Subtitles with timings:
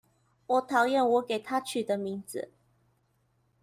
[0.47, 2.49] 討厭我給她取的名字